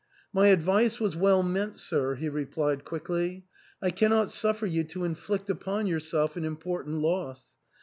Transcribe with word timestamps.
"My 0.33 0.47
advice 0.47 0.99
was 0.99 1.15
well 1.15 1.43
meant, 1.43 1.79
sir," 1.79 2.15
he 2.15 2.27
replied 2.27 2.83
quickly;" 2.85 3.45
I 3.83 3.91
cannot 3.91 4.31
suffer 4.31 4.65
you 4.65 4.83
to 4.85 5.05
inflict 5.05 5.47
upon 5.47 5.85
yourself 5.85 6.35
an 6.35 6.43
important 6.43 7.01
loss. 7.01 7.53